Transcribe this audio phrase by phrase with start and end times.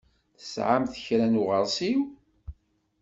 [0.39, 2.01] Tesɛamt kra n uɣeṛsiw?